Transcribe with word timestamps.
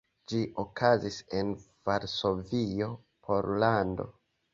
Ĝi 0.31 0.37
okazis 0.61 1.19
en 1.39 1.51
Varsovio, 1.89 2.87
Pollando. 3.29 4.09